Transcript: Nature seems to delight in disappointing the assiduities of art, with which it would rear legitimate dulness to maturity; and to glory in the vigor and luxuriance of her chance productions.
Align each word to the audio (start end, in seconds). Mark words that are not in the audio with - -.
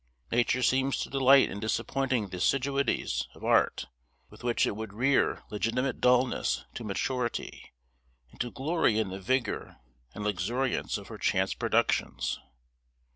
Nature 0.31 0.63
seems 0.63 0.97
to 0.99 1.11
delight 1.11 1.51
in 1.51 1.59
disappointing 1.59 2.27
the 2.29 2.37
assiduities 2.37 3.27
of 3.35 3.43
art, 3.43 3.85
with 4.31 4.43
which 4.43 4.65
it 4.65 4.75
would 4.75 4.93
rear 4.95 5.43
legitimate 5.51 6.01
dulness 6.01 6.65
to 6.73 6.83
maturity; 6.83 7.71
and 8.31 8.41
to 8.41 8.49
glory 8.49 8.97
in 8.97 9.09
the 9.09 9.19
vigor 9.19 9.75
and 10.15 10.23
luxuriance 10.23 10.97
of 10.97 11.09
her 11.09 11.19
chance 11.19 11.53
productions. 11.53 12.39